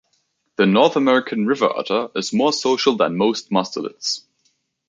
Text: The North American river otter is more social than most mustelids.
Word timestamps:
The 0.55 0.65
North 0.65 0.95
American 0.95 1.45
river 1.45 1.69
otter 1.71 2.09
is 2.15 2.33
more 2.33 2.51
social 2.51 2.95
than 2.97 3.15
most 3.17 3.51
mustelids. 3.51 4.23